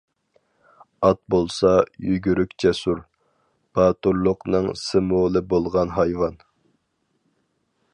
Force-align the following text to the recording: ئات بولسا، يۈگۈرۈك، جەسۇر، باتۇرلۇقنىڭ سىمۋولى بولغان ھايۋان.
ئات 1.07 1.19
بولسا، 1.33 1.73
يۈگۈرۈك، 2.07 2.57
جەسۇر، 2.65 3.05
باتۇرلۇقنىڭ 3.79 4.71
سىمۋولى 4.87 5.47
بولغان 5.55 5.97
ھايۋان. 5.99 6.45